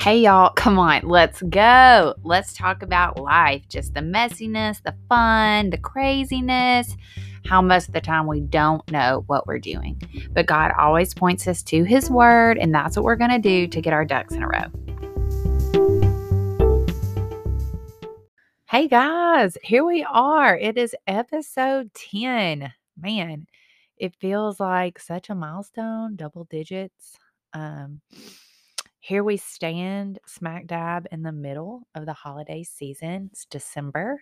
[0.00, 2.14] Hey, y'all, come on, let's go.
[2.22, 6.96] Let's talk about life just the messiness, the fun, the craziness,
[7.44, 10.00] how most of the time we don't know what we're doing.
[10.32, 13.66] But God always points us to His Word, and that's what we're going to do
[13.66, 14.70] to get our ducks in a row.
[18.70, 20.56] Hey, guys, here we are.
[20.56, 22.72] It is episode 10.
[22.98, 23.46] Man,
[23.98, 27.18] it feels like such a milestone, double digits.
[27.52, 28.00] Um,
[29.00, 33.30] here we stand smack dab in the middle of the holiday season.
[33.32, 34.20] It's December,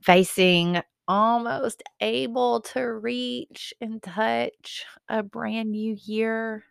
[0.00, 6.64] facing almost able to reach and touch a brand new year.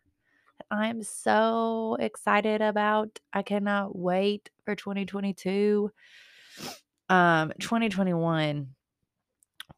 [0.72, 3.20] I'm so excited about.
[3.34, 5.92] I cannot wait for 2022.
[7.10, 8.76] Um 2021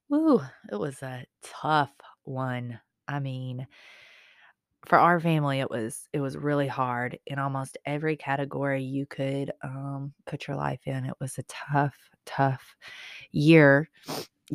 [0.09, 1.93] Woo, it was a tough
[2.23, 2.79] one.
[3.07, 3.67] I mean,
[4.85, 9.51] for our family it was it was really hard in almost every category you could
[9.63, 11.05] um, put your life in.
[11.05, 12.75] It was a tough tough
[13.31, 13.89] year.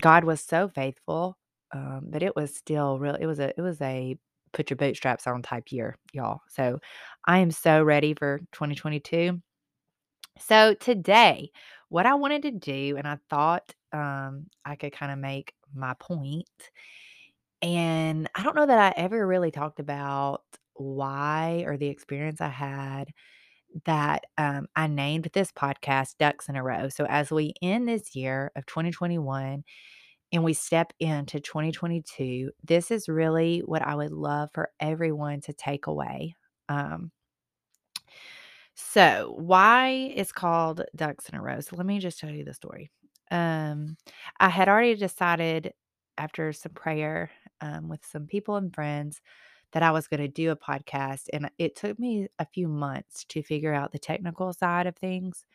[0.00, 1.36] God was so faithful
[1.72, 4.16] um, but it was still real it was a it was a
[4.52, 6.41] put your bootstraps on type year y'all.
[6.48, 6.78] So
[7.27, 9.41] i am so ready for 2022
[10.38, 11.50] so today
[11.88, 15.94] what i wanted to do and i thought um, i could kind of make my
[16.00, 16.47] point
[17.62, 20.42] and I don't know that I ever really talked about
[20.74, 23.12] why or the experience I had
[23.86, 26.88] that um, I named this podcast Ducks in a Row.
[26.88, 29.64] So, as we end this year of 2021
[30.32, 35.52] and we step into 2022, this is really what I would love for everyone to
[35.54, 36.36] take away.
[36.69, 37.12] Um,
[38.74, 41.60] so, why it's called Ducks in a Row?
[41.60, 42.91] So, let me just tell you the story.
[43.30, 43.97] Um,
[44.41, 45.72] I had already decided
[46.19, 47.30] after some prayer
[47.62, 49.22] um, with some people and friends
[49.72, 51.28] that I was going to do a podcast.
[51.32, 55.47] And it took me a few months to figure out the technical side of things.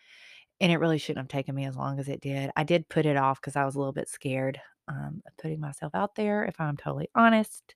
[0.59, 2.49] And it really shouldn't have taken me as long as it did.
[2.55, 5.59] I did put it off because I was a little bit scared um, of putting
[5.59, 7.75] myself out there, if I'm totally honest.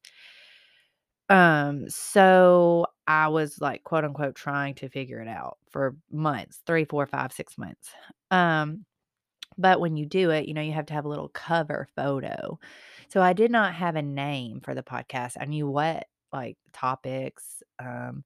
[1.29, 6.85] Um, so I was like, quote unquote, trying to figure it out for months three,
[6.85, 7.91] four, five, six months.
[8.31, 8.85] Um,
[9.57, 12.59] but when you do it, you know, you have to have a little cover photo.
[13.11, 15.33] So I did not have a name for the podcast.
[15.39, 18.23] I knew what like topics um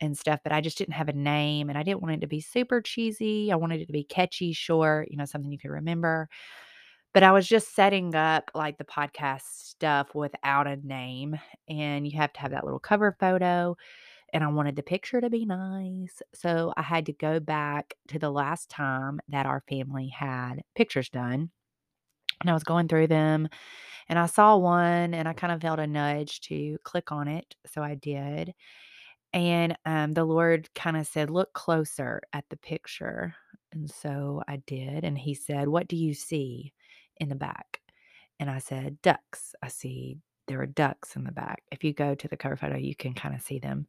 [0.00, 2.26] and stuff, but I just didn't have a name and I didn't want it to
[2.26, 3.52] be super cheesy.
[3.52, 6.28] I wanted it to be catchy, short, you know, something you could remember.
[7.14, 11.38] But I was just setting up like the podcast stuff without a name
[11.68, 13.76] and you have to have that little cover photo
[14.32, 16.22] and I wanted the picture to be nice.
[16.34, 21.10] So I had to go back to the last time that our family had pictures
[21.10, 21.50] done.
[22.40, 23.48] And I was going through them
[24.08, 27.56] and I saw one and I kind of felt a nudge to click on it.
[27.66, 28.54] So I did.
[29.32, 33.34] And um, the Lord kind of said, Look closer at the picture.
[33.72, 35.04] And so I did.
[35.04, 36.72] And He said, What do you see
[37.18, 37.80] in the back?
[38.38, 39.54] And I said, Ducks.
[39.62, 41.62] I see there are ducks in the back.
[41.72, 43.86] If you go to the cover photo, you can kind of see them.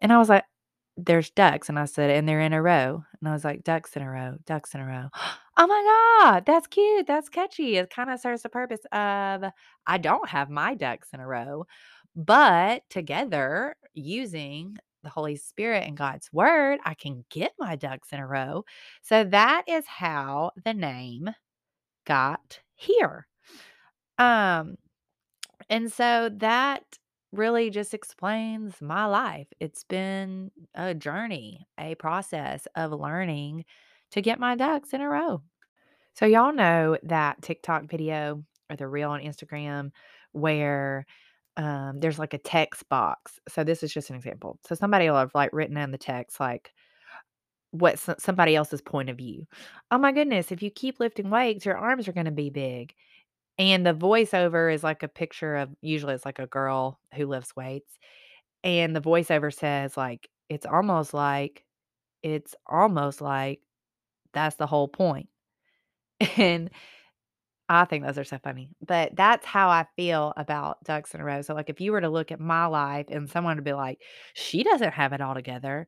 [0.00, 0.44] And I was like,
[0.96, 1.68] there's ducks.
[1.68, 3.04] And I said, and they're in a row.
[3.20, 5.08] And I was like, ducks in a row, ducks in a row.
[5.64, 7.06] Oh my God, that's cute.
[7.06, 7.76] That's catchy.
[7.76, 9.44] It kind of serves the purpose of
[9.86, 11.66] I don't have my ducks in a row,
[12.16, 18.18] but together using the Holy Spirit and God's word, I can get my ducks in
[18.18, 18.64] a row.
[19.02, 21.30] So that is how the name
[22.06, 23.28] got here.
[24.18, 24.76] Um,
[25.70, 26.82] and so that
[27.32, 29.48] really just explains my life.
[29.60, 33.64] It's been a journey, a process of learning
[34.12, 35.42] to get my ducks in a row.
[36.14, 39.90] So, y'all know that TikTok video or the reel on Instagram
[40.32, 41.06] where
[41.56, 43.38] um, there's like a text box.
[43.48, 44.58] So, this is just an example.
[44.66, 46.72] So, somebody will have like written in the text, like,
[47.70, 49.46] what somebody else's point of view.
[49.90, 52.94] Oh my goodness, if you keep lifting weights, your arms are going to be big.
[53.58, 57.56] And the voiceover is like a picture of usually it's like a girl who lifts
[57.56, 57.98] weights.
[58.64, 61.64] And the voiceover says, like, it's almost like,
[62.22, 63.60] it's almost like
[64.34, 65.28] that's the whole point.
[66.38, 66.70] And
[67.68, 68.70] I think those are so funny.
[68.86, 71.42] But that's how I feel about ducks in a row.
[71.42, 74.02] So, like, if you were to look at my life and someone would be like,
[74.34, 75.86] she doesn't have it all together,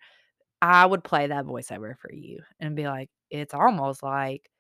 [0.63, 4.51] I would play that voiceover for you and be like, it's almost like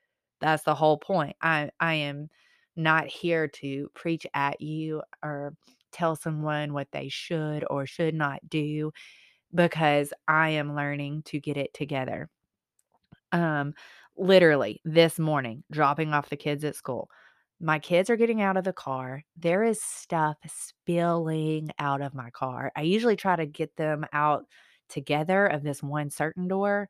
[0.40, 1.36] that's the whole point.
[1.42, 2.30] I I am
[2.76, 5.54] not here to preach at you or
[5.92, 8.92] tell someone what they should or should not do
[9.54, 12.30] because I am learning to get it together.
[13.32, 13.74] Um
[14.16, 17.08] literally this morning dropping off the kids at school.
[17.60, 19.22] My kids are getting out of the car.
[19.36, 22.72] There is stuff spilling out of my car.
[22.76, 24.44] I usually try to get them out
[24.88, 26.88] together of this one certain door,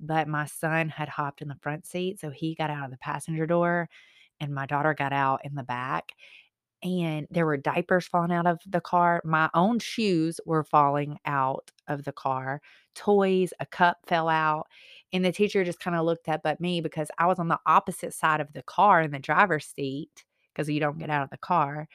[0.00, 2.98] but my son had hopped in the front seat, so he got out of the
[2.98, 3.88] passenger door,
[4.40, 6.12] and my daughter got out in the back,
[6.82, 9.20] and there were diapers falling out of the car.
[9.24, 12.60] My own shoes were falling out of the car.
[12.94, 14.66] Toys, a cup fell out,
[15.12, 18.14] and the teacher just kinda looked up at me because I was on the opposite
[18.14, 20.24] side of the car in the driver's seat
[20.54, 21.88] because you don't get out of the car,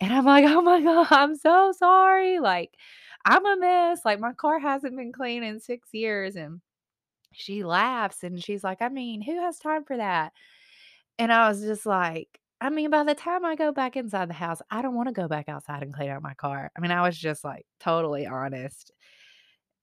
[0.00, 2.76] and I'm like, "Oh my god, I'm so sorry, like,
[3.26, 6.60] I'm a mess, like, my car hasn't been clean in 6 years," and
[7.32, 10.32] she laughs, and she's like, "I mean, who has time for that?"
[11.18, 14.34] And I was just like, I mean, by the time I go back inside the
[14.34, 16.70] house, I don't wanna go back outside and clean out my car.
[16.76, 18.92] I mean, I was just, like, totally honest.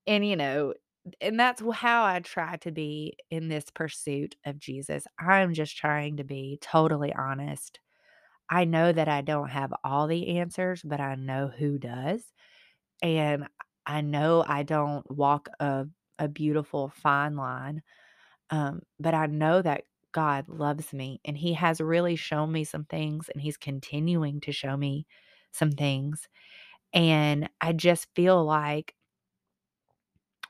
[0.07, 0.73] And, you know,
[1.21, 5.05] and that's how I try to be in this pursuit of Jesus.
[5.19, 7.79] I'm just trying to be totally honest.
[8.49, 12.25] I know that I don't have all the answers, but I know who does,
[13.01, 13.47] and
[13.85, 15.87] I know I don't walk a
[16.19, 17.81] a beautiful fine line,
[18.49, 19.83] um, but I know that
[20.13, 24.51] God loves me, and He has really shown me some things, and He's continuing to
[24.51, 25.07] show me
[25.51, 26.27] some things,
[26.93, 28.95] and I just feel like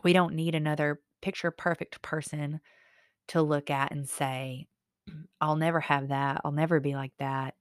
[0.03, 2.59] we don't need another picture perfect person
[3.29, 4.67] to look at and say,
[5.09, 6.41] mm, "I'll never have that.
[6.45, 7.55] I'll never be like that."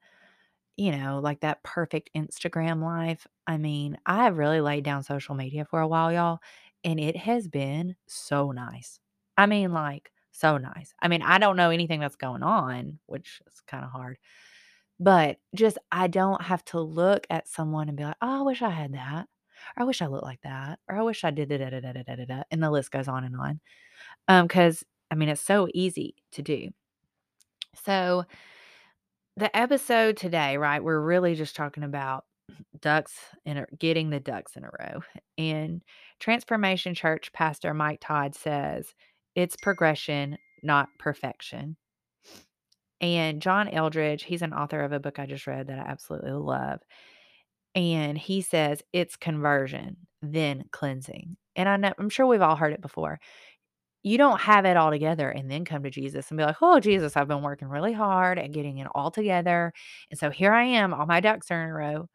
[0.76, 3.26] You know, like that perfect Instagram life.
[3.46, 6.40] I mean, I have really laid down social media for a while, y'all,
[6.84, 8.98] and it has been so nice.
[9.36, 10.94] I mean, like, so nice.
[11.02, 14.18] I mean, I don't know anything that's going on, which is kinda hard,
[15.00, 18.62] but just I don't have to look at someone and be like, "Oh, I wish
[18.62, 19.28] I had that,"
[19.76, 21.80] or I wish I looked like that, or I wish I did da da da
[21.80, 23.60] da da da da, and the list goes on and on.
[24.28, 26.70] Um, because I mean, it's so easy to do.
[27.84, 28.24] So,
[29.36, 30.82] the episode today, right?
[30.82, 32.24] We're really just talking about
[32.80, 33.12] ducks
[33.46, 35.02] and getting the ducks in a row.
[35.38, 35.82] And
[36.20, 38.94] Transformation Church pastor Mike Todd says
[39.34, 41.76] it's progression, not perfection.
[43.00, 46.32] And John Eldredge, he's an author of a book I just read that I absolutely
[46.32, 46.80] love
[47.74, 52.72] and he says, "It's conversion, then cleansing." And I know I'm sure we've all heard
[52.72, 53.20] it before.
[54.04, 56.80] You don't have it all together and then come to Jesus and be like, "Oh,
[56.80, 59.72] Jesus, I've been working really hard at getting it all together,
[60.10, 62.08] and so here I am, all my ducks are in a row."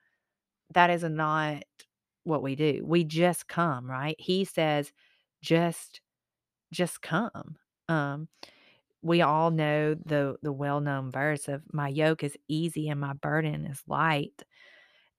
[0.74, 1.64] That is not
[2.26, 2.82] what we do.
[2.86, 4.16] We just come, right?
[4.20, 4.92] He says,
[5.42, 6.02] "Just
[6.74, 7.58] just come."
[7.90, 8.28] Um,
[9.04, 13.66] we all know the the well-known verse of, "My yoke is easy and my burden
[13.68, 14.44] is light."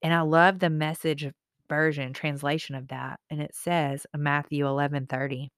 [0.02, 1.32] And I love the Message
[1.68, 5.50] version translation of that, and it says Matthew 11:30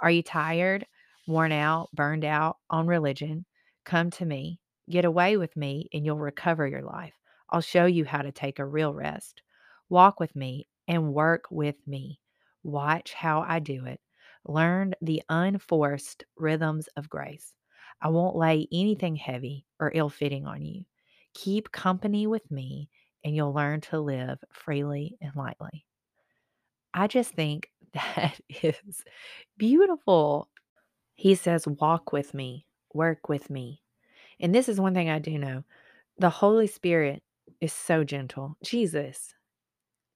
[0.00, 0.86] "Are you tired,
[1.26, 3.44] worn out, burned out on religion?
[3.84, 4.60] Come to me.
[4.88, 7.14] Get away with me, and you'll recover your life.
[7.50, 9.42] I'll show you how to take a real rest.
[9.88, 12.20] Walk with me and work with me.
[12.62, 14.00] Watch how I do it.
[14.44, 17.54] Learn the unforced rhythms of grace.
[18.00, 20.84] I won't lay anything heavy or ill-fitting on you.
[21.34, 22.88] Keep company with me,
[23.26, 25.84] and you'll learn to live freely and lightly."
[26.94, 29.04] I just think that is
[29.58, 30.48] beautiful.
[31.16, 33.82] He says, "Walk with me, work with me."
[34.40, 35.64] And this is one thing I do know,
[36.18, 37.22] the Holy Spirit
[37.60, 38.56] is so gentle.
[38.62, 39.34] Jesus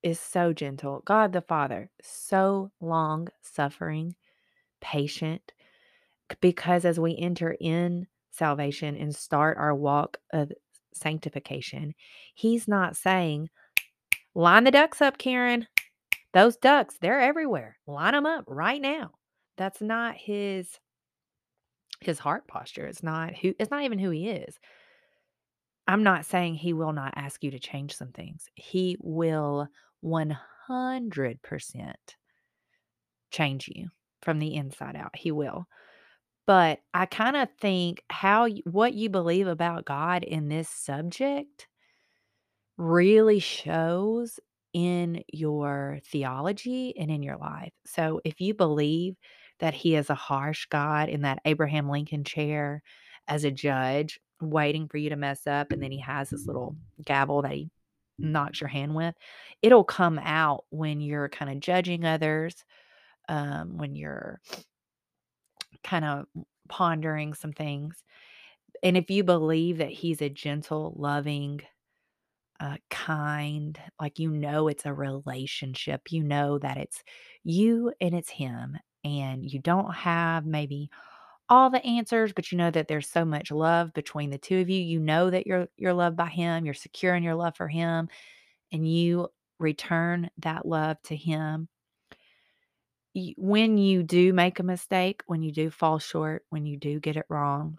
[0.02, 1.02] is so gentle.
[1.04, 4.14] God the Father, so long-suffering,
[4.80, 5.52] patient,
[6.40, 10.52] because as we enter in salvation and start our walk of
[10.94, 11.94] sanctification,
[12.34, 13.48] he's not saying,
[14.34, 15.66] "Line the ducks up, Karen.
[16.32, 17.78] Those ducks, they're everywhere.
[17.86, 19.12] Line them up right now."
[19.56, 20.78] That's not his
[22.00, 22.86] his heart posture.
[22.86, 24.58] It's not who it's not even who he is.
[25.86, 28.48] I'm not saying he will not ask you to change some things.
[28.54, 29.68] He will
[30.04, 31.94] 100%
[33.30, 33.88] change you
[34.22, 35.16] from the inside out.
[35.16, 35.66] He will.
[36.46, 41.68] But I kinda think how what you believe about God in this subject
[42.78, 44.40] really shows
[44.72, 47.72] in your theology and in your life.
[47.84, 49.16] So, if you believe
[49.58, 52.82] that he is a harsh God in that Abraham Lincoln chair
[53.28, 56.76] as a judge waiting for you to mess up, and then he has this little
[57.04, 57.70] gavel that he
[58.18, 59.14] knocks your hand with,
[59.62, 62.64] it'll come out when you're kinda judging others,
[63.28, 64.40] um, when you're
[65.84, 66.26] kinda
[66.68, 68.04] pondering some things.
[68.82, 71.60] And if you believe that he's a gentle, loving,
[72.60, 77.02] uh, kind, like, you know it's a relationship, you know that it's
[77.44, 80.90] you and it's him, and you don't have maybe
[81.50, 84.70] all the answers, but you know that there's so much love between the 2 of
[84.70, 84.80] you.
[84.82, 88.08] You know that you're you're loved by him, you're secure in your love for him,
[88.72, 89.28] and you
[89.60, 91.68] return that love to him.
[93.36, 97.16] When you do make a mistake, when you do fall short, when you do get
[97.16, 97.78] it wrong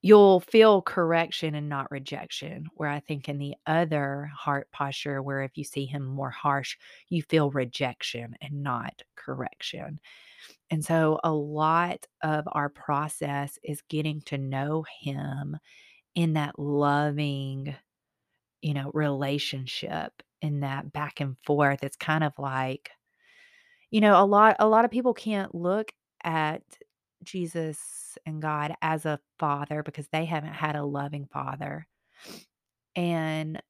[0.00, 5.42] you'll feel correction and not rejection, where I think in the other heart posture, where
[5.42, 6.76] if you see him more harsh,
[7.08, 9.98] you feel rejection and not correction.
[10.70, 15.58] And so a lot of our process is getting to know him
[16.14, 17.76] in that loving,
[18.62, 21.84] you know, relationship, in that back and forth.
[21.84, 22.90] It's kind of like
[23.90, 25.90] you know, a lot a lot of people can't look
[26.24, 26.62] at
[27.24, 31.86] Jesus and God as a father because they haven't had a loving father.
[32.96, 33.62] And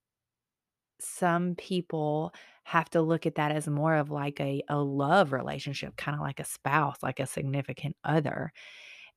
[1.00, 2.32] some people
[2.64, 6.40] have to look at that as more of like a a love relationship, kinda like
[6.40, 8.52] a spouse, like a significant other.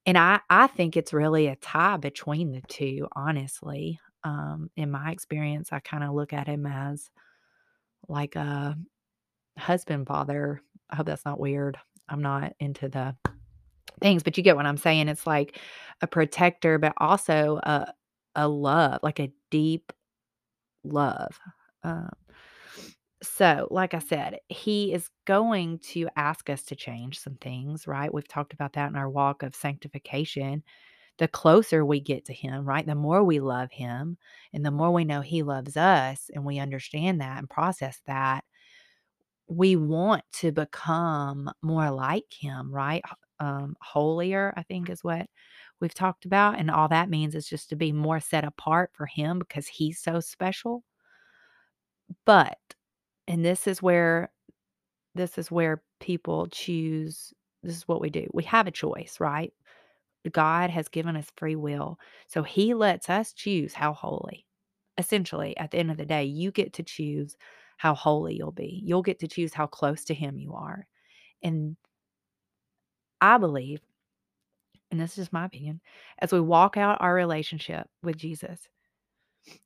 [0.06, 4.00] And I I think it's really a tie between the 2, honestly.
[4.24, 7.10] Um, in my experience, I kinda look at him as
[8.08, 8.78] like a
[9.58, 10.62] husband father.
[10.90, 11.78] I hope that's not weird.
[12.10, 13.16] I'm not into the
[14.02, 15.08] things, but you get what I'm saying.
[15.08, 15.60] It's like
[16.02, 17.94] a protector, but also a
[18.36, 19.92] a love, like a deep
[20.84, 21.38] love.
[21.84, 22.10] Um,
[23.24, 28.12] so, like I said, he is going to ask us to change some things, right?
[28.12, 30.64] We've talked about that in our walk of sanctification.
[31.20, 32.86] The closer we get to him, right?
[32.86, 34.18] The more we love him
[34.54, 38.44] and the more we know he loves us and we understand that and process that,
[39.52, 43.04] we want to become more like him, right?
[43.40, 45.28] Um, holier, I think is what
[45.82, 49.08] we've talked about, and all that means is just to be more set apart for
[49.08, 50.84] him because he's so special.
[52.26, 52.58] But
[53.28, 54.32] and this is where
[55.16, 58.28] this is where people choose this is what we do.
[58.34, 59.54] We have a choice, right?
[60.32, 64.46] God has given us free will, so he lets us choose how holy.
[64.98, 67.38] Essentially, at the end of the day, you get to choose
[67.82, 68.80] how holy you'll be.
[68.86, 70.86] You'll get to choose how close to him you are.
[71.42, 71.76] And
[73.20, 73.82] I believe,
[74.92, 75.82] and this is just my opinion,
[76.20, 78.70] as we walk out our relationship with Jesus,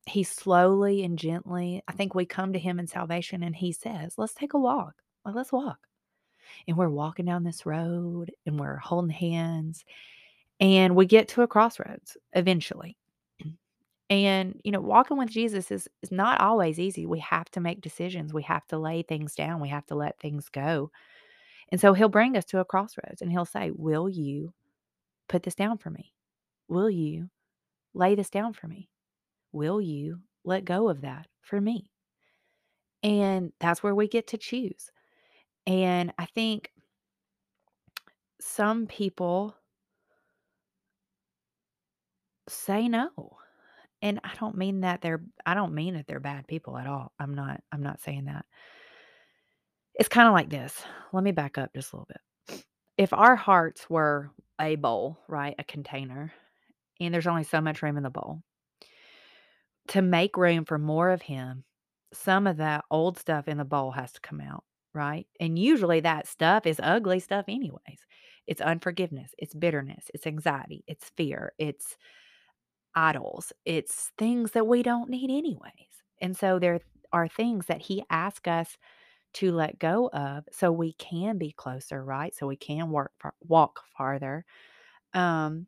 [0.05, 4.13] he slowly and gently, I think we come to him in salvation and he says,
[4.17, 4.93] Let's take a walk.
[5.25, 5.79] Let's walk.
[6.69, 9.83] And we're walking down this road and we're holding hands
[10.61, 12.95] and we get to a crossroads eventually.
[14.09, 17.05] And, you know, walking with Jesus is is not always easy.
[17.07, 18.33] We have to make decisions.
[18.33, 19.61] We have to lay things down.
[19.61, 20.91] We have to let things go.
[21.71, 24.53] And so he'll bring us to a crossroads and he'll say, "Will you
[25.29, 26.13] put this down for me?
[26.69, 27.29] Will you
[27.95, 28.89] lay this down for me?
[29.53, 31.91] Will you let go of that for me?"
[33.03, 34.91] And that's where we get to choose.
[35.67, 36.71] And I think
[38.39, 39.55] some people
[42.47, 43.37] say no.
[44.01, 47.11] And I don't mean that they're I don't mean that they're bad people at all.
[47.19, 48.45] I'm not I'm not saying that.
[49.95, 50.83] It's kinda like this.
[51.13, 52.63] Let me back up just a little bit.
[52.97, 56.33] If our hearts were a bowl, right, a container,
[56.99, 58.41] and there's only so much room in the bowl,
[59.89, 61.63] to make room for more of him,
[62.13, 65.27] some of that old stuff in the bowl has to come out, right?
[65.39, 67.99] And usually that stuff is ugly stuff anyways.
[68.47, 71.97] It's unforgiveness, it's bitterness, it's anxiety, it's fear, it's
[72.95, 75.71] idols, it's things that we don't need anyways.
[76.21, 76.79] And so there
[77.11, 78.77] are things that he asks us
[79.33, 82.33] to let go of so we can be closer, right?
[82.33, 84.45] So we can work far walk farther.
[85.13, 85.67] Um,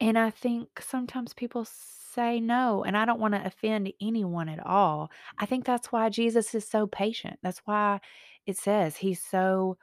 [0.00, 5.10] and I think sometimes people say no, and I don't wanna offend anyone at all.
[5.38, 7.38] I think that's why Jesus is so patient.
[7.42, 8.00] That's why
[8.46, 9.76] it says he's so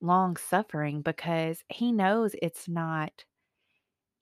[0.00, 3.24] long-suffering because he knows it's not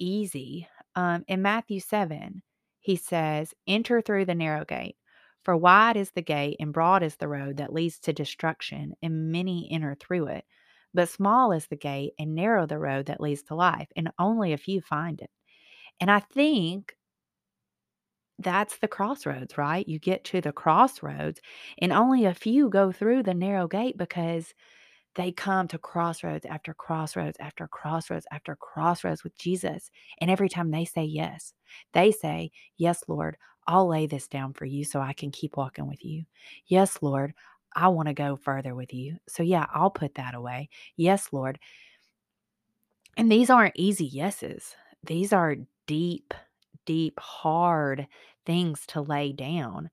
[0.01, 0.69] easy.
[0.97, 2.43] Um, in Matthew 7,
[2.81, 4.97] he says, "Enter through the narrow gate,
[5.45, 9.31] for wide is the gate and broad is the road that leads to destruction, and
[9.33, 10.47] many enter through it.
[10.95, 14.53] But small is the gate and narrow the road that leads to life, and only
[14.53, 15.31] a few find it."
[16.01, 16.97] And I think
[18.39, 19.87] that's the crossroads, right?
[19.87, 21.41] You get to the crossroads,
[21.81, 24.55] and only a few go through the narrow gate because
[25.15, 29.91] they come to crossroads after crossroads after crossroads after crossroads with Jesus.
[30.19, 31.53] And every time they say yes,
[31.93, 33.37] they say, Yes, Lord,
[33.67, 36.25] I'll lay this down for you so I can keep walking with you.
[36.67, 37.35] Yes, Lord,
[37.75, 39.17] I want to go further with you.
[39.29, 40.69] So, yeah, I'll put that away.
[40.97, 41.59] Yes, Lord.
[43.17, 44.75] And these aren't easy yeses,
[45.05, 46.35] these are deep,
[46.87, 48.07] deep, hard
[48.47, 49.91] things to lay down.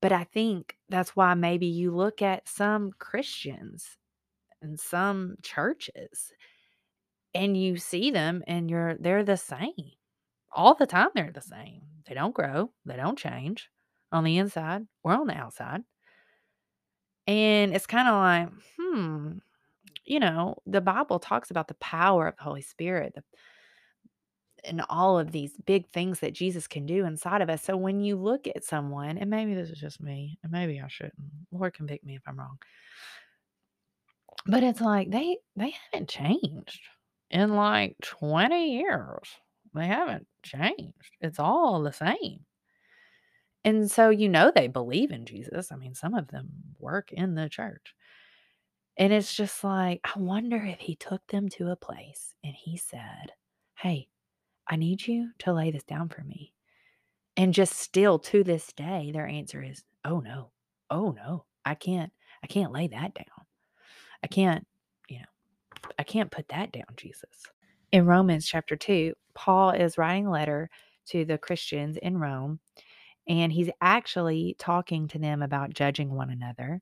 [0.00, 3.98] But I think that's why maybe you look at some Christians
[4.62, 6.32] and some churches
[7.34, 9.92] and you see them and you're they're the same.
[10.52, 11.82] All the time they're the same.
[12.06, 13.68] They don't grow, they don't change
[14.10, 15.82] on the inside or on the outside.
[17.26, 19.38] And it's kind of like, hmm,
[20.06, 23.22] you know, the Bible talks about the power of the Holy Spirit, the
[24.64, 27.62] and all of these big things that Jesus can do inside of us.
[27.62, 30.86] So when you look at someone, and maybe this is just me, and maybe I
[30.88, 31.14] shouldn't.
[31.50, 32.58] Lord convict me if I'm wrong.
[34.46, 36.80] But it's like they they haven't changed
[37.30, 39.28] in like 20 years.
[39.74, 41.16] They haven't changed.
[41.20, 42.44] It's all the same.
[43.64, 45.70] And so you know they believe in Jesus.
[45.72, 47.94] I mean, some of them work in the church.
[48.96, 52.76] And it's just like, I wonder if he took them to a place and he
[52.76, 53.32] said,
[53.76, 54.08] Hey,
[54.68, 56.52] I need you to lay this down for me.
[57.36, 60.50] And just still to this day, their answer is, Oh no,
[60.90, 62.12] oh no, I can't,
[62.44, 63.41] I can't lay that down.
[64.22, 64.66] I can't,
[65.08, 67.30] you know, I can't put that down, Jesus.
[67.90, 70.70] In Romans chapter 2, Paul is writing a letter
[71.08, 72.60] to the Christians in Rome,
[73.28, 76.80] and he's actually talking to them about judging one another.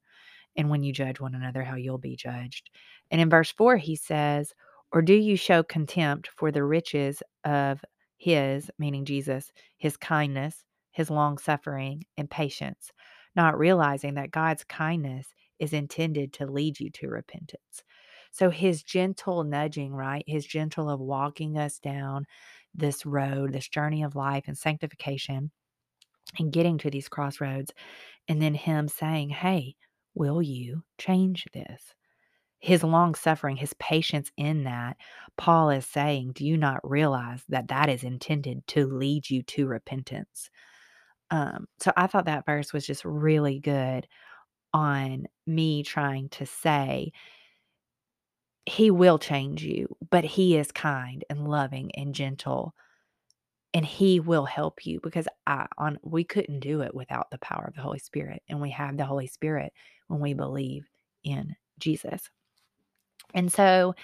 [0.56, 2.70] And when you judge one another, how you'll be judged.
[3.10, 4.52] And in verse 4, he says,
[4.92, 7.84] Or do you show contempt for the riches of
[8.16, 12.90] his, meaning Jesus, his kindness, his long suffering, and patience,
[13.34, 15.28] not realizing that God's kindness
[15.60, 17.84] is intended to lead you to repentance.
[18.32, 20.24] So his gentle nudging, right?
[20.26, 22.26] His gentle of walking us down
[22.74, 25.50] this road, this journey of life and sanctification
[26.38, 27.72] and getting to these crossroads.
[28.28, 29.74] And then him saying, Hey,
[30.14, 31.94] will you change this?
[32.60, 34.96] His long suffering, his patience in that,
[35.36, 39.66] Paul is saying, Do you not realize that that is intended to lead you to
[39.66, 40.50] repentance?
[41.30, 44.06] Um, so I thought that verse was just really good
[44.72, 47.12] on me trying to say,
[48.66, 52.74] He will change you, but He is kind and loving and gentle
[53.72, 57.64] and he will help you because I on we couldn't do it without the power
[57.68, 59.72] of the Holy Spirit and we have the Holy Spirit
[60.08, 60.88] when we believe
[61.22, 62.30] in Jesus.
[63.32, 63.94] And so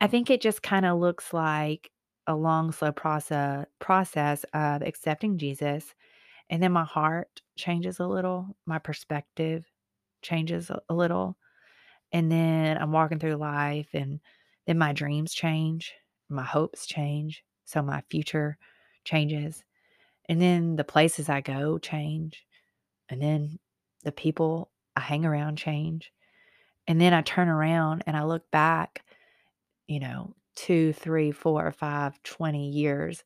[0.00, 1.90] I think it just kind of looks like
[2.26, 5.94] a long slow process process of accepting Jesus
[6.50, 9.64] and then my heart changes a little, my perspective
[10.22, 11.36] changes a, a little
[12.12, 14.20] and then I'm walking through life and
[14.66, 15.92] then my dreams change,
[16.28, 18.58] my hopes change, so my future
[19.04, 19.64] changes.
[20.28, 22.46] And then the places I go change.
[23.08, 23.58] And then
[24.02, 26.12] the people I hang around change.
[26.88, 29.04] And then I turn around and I look back,
[29.86, 33.24] you know, two, three, four, five, 20 years.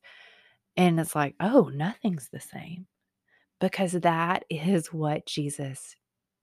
[0.75, 2.87] And it's like, oh, nothing's the same.
[3.59, 5.95] Because that is what Jesus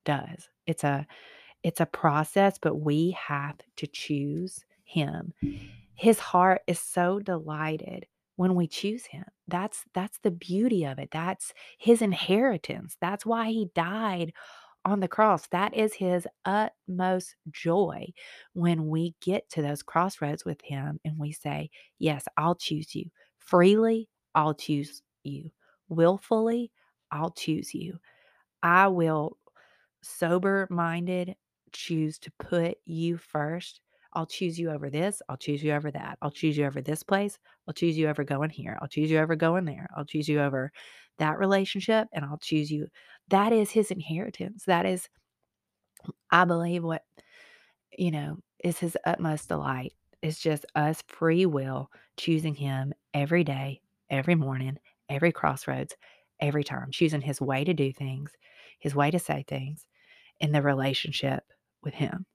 [0.09, 0.49] does.
[0.67, 1.07] It's a
[1.63, 5.35] it's a process, but we have to choose him.
[5.95, 9.25] His heart is so delighted when we choose him.
[9.49, 11.11] That's that's the beauty of it.
[11.13, 12.97] That's his inheritance.
[13.01, 14.33] That's why he died
[14.87, 15.47] on the cross.
[15.49, 18.07] That is his utmost joy
[18.55, 21.69] when we get to those crossroads with him and we say,
[21.99, 23.11] "Yes, I'll choose you.
[23.37, 25.51] Freely, I'll choose you.
[25.91, 26.71] Willfully,
[27.11, 27.99] I'll choose you.
[28.63, 29.37] I will
[30.03, 31.35] sober-minded
[31.73, 33.81] choose to put you first
[34.15, 35.21] I'll choose you over this.
[35.29, 36.19] I'll choose you over that.
[36.23, 37.39] I'll choose you over this place.
[37.67, 38.79] I'll choose you over going here.
[38.81, 39.89] I'll choose you over going there.
[39.97, 40.73] I'll choose you over
[41.19, 42.89] that relationship and I'll choose you.
[43.29, 44.65] That is his inheritance.
[44.65, 45.09] That is,
[46.31, 47.03] I believe, what,
[47.97, 49.93] you know, is his utmost delight.
[50.23, 53.81] It's just us free will choosing him every day,
[54.11, 55.95] every morning, every crossroads,
[56.41, 58.33] every time, choosing his way to do things,
[58.79, 59.87] his way to say things
[60.41, 61.45] in the relationship
[61.83, 62.27] with him.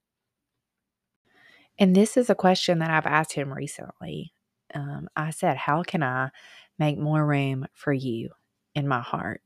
[1.80, 4.34] And this is a question that I've asked him recently.
[4.74, 6.30] Um, I said, How can I
[6.78, 8.30] make more room for you
[8.76, 9.42] in my heart?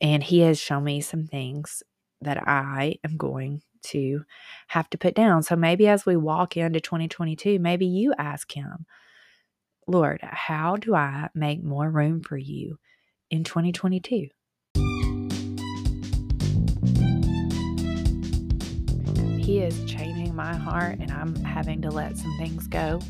[0.00, 1.82] And he has shown me some things
[2.20, 4.24] that I am going to
[4.68, 5.42] have to put down.
[5.42, 8.86] So maybe as we walk into 2022, maybe you ask him,
[9.86, 12.78] Lord, how do I make more room for you
[13.30, 14.28] in 2022?
[19.58, 23.00] Is changing my heart and I'm having to let some things go.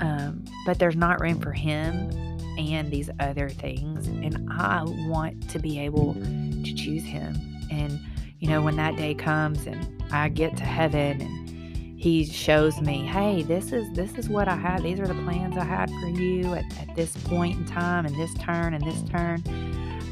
[0.00, 2.10] Um, but there's not room for him
[2.56, 4.06] and these other things.
[4.06, 7.36] And I want to be able to choose him.
[7.70, 7.98] And,
[8.38, 13.04] you know, when that day comes and I get to heaven and he shows me,
[13.04, 14.84] hey, this is this is what I had.
[14.84, 18.14] These are the plans I had for you at, at this point in time and
[18.14, 19.42] this turn and this turn.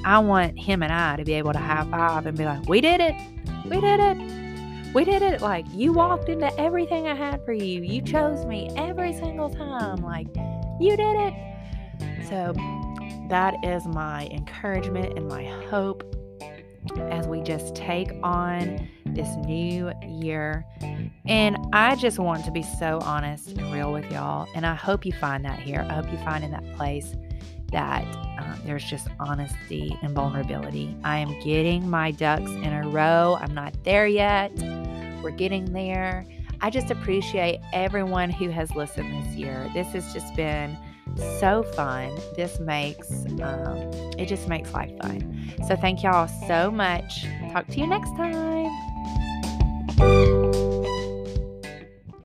[0.04, 2.80] I want him and I to be able to high five and be like, we
[2.80, 3.14] did it.
[3.66, 4.43] We did it
[4.94, 7.82] we did it like you walked into everything I had for you.
[7.82, 9.96] You chose me every single time.
[9.96, 10.28] Like
[10.80, 11.34] you did it.
[12.28, 12.54] So
[13.28, 16.04] that is my encouragement and my hope
[17.10, 20.64] as we just take on this new year.
[21.24, 24.46] And I just want to be so honest and real with y'all.
[24.54, 25.84] And I hope you find that here.
[25.88, 27.14] I hope you find in that place
[27.72, 28.04] that
[28.38, 30.96] um, there's just honesty and vulnerability.
[31.02, 33.38] I am getting my ducks in a row.
[33.40, 34.52] I'm not there yet.
[35.24, 36.26] We're getting there.
[36.60, 39.68] I just appreciate everyone who has listened this year.
[39.74, 40.76] This has just been
[41.40, 42.16] so fun.
[42.36, 43.10] This makes
[43.42, 45.52] um, it just makes life fun.
[45.66, 47.26] So thank y'all so much.
[47.52, 48.93] Talk to you next time.